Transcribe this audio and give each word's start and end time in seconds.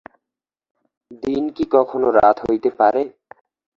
দিন 1.23 1.43
কি 1.55 1.63
কখনো 1.75 2.07
রাত 2.17 2.37
হইতে 2.45 2.69
পারে। 2.79 3.01